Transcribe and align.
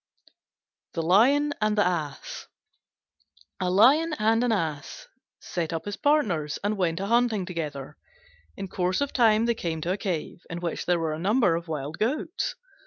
THE 0.95 1.03
LION 1.03 1.53
AND 1.61 1.77
THE 1.77 1.85
ASS 1.85 2.47
A 3.59 3.69
Lion 3.69 4.15
and 4.17 4.43
an 4.43 4.51
Ass 4.51 5.05
set 5.39 5.71
up 5.71 5.85
as 5.85 5.95
partners 5.95 6.57
and 6.63 6.75
went 6.75 6.99
a 6.99 7.05
hunting 7.05 7.45
together. 7.45 7.97
In 8.57 8.67
course 8.67 8.99
of 9.01 9.13
time 9.13 9.45
they 9.45 9.53
came 9.53 9.79
to 9.81 9.91
a 9.91 9.97
cave 9.97 10.41
in 10.49 10.59
which 10.59 10.87
there 10.87 10.97
were 10.97 11.13
a 11.13 11.19
number 11.19 11.55
of 11.55 11.67
wild 11.67 11.99
goats. 11.99 12.55